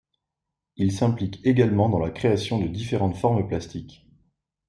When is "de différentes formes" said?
2.59-3.47